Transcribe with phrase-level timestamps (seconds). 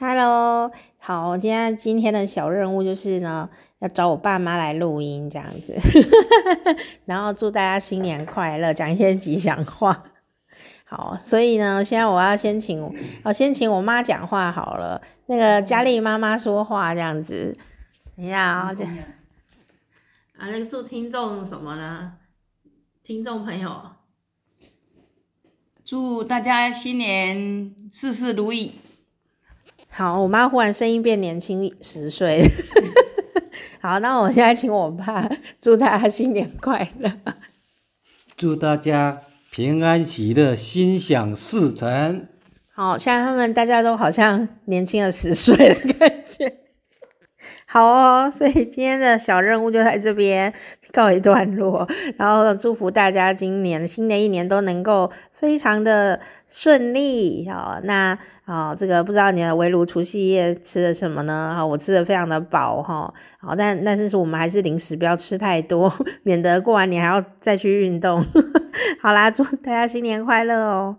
[0.00, 3.50] Hello，好，今天今天的小任务就是呢，
[3.80, 5.76] 要找我爸妈来录音这样子，
[7.04, 10.04] 然后祝大家新年快乐，讲一些吉祥话。
[10.84, 12.80] 好，所以呢，现在我要先请，
[13.24, 17.58] 我先请我妈讲话好了，那个佳丽妈妈说话这样子，
[18.16, 18.96] 等一下啊，这样
[20.38, 22.12] 啊，那个祝听众什么呢？
[23.02, 23.82] 听众朋友，
[25.84, 28.76] 祝大家新年事事如意。
[29.90, 32.42] 好，我妈忽然声音变年轻十岁。
[33.80, 35.28] 好，那我现在请我爸
[35.60, 37.10] 祝大家新年快乐。
[38.36, 42.26] 祝大家平安喜乐，心想事成。
[42.72, 46.67] 好，现在他们大家都好像年轻了十岁的感觉。
[47.66, 50.52] 好哦，所以今天的小任务就在这边
[50.92, 57.48] 告一段落，然后祝福大家今年新的一年都能够非常的顺利。
[57.48, 61.54] 哦，那啊，这个不知道你的围炉除夕夜吃了什么呢？
[61.56, 63.12] 好，我吃的非常的饱哈。
[63.40, 65.92] 好，但但是我们还是零食不要吃太多，
[66.24, 68.24] 免得过完年还要再去运动。
[69.00, 70.96] 好啦，祝大家新年快乐哦。